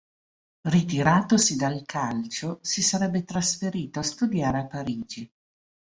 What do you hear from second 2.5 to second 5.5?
si sarebbe trasferito a studiare a Parigi.